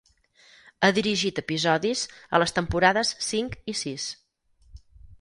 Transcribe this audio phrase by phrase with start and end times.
[0.81, 4.11] Ha dirigit episodis a les temporades cinc i sis.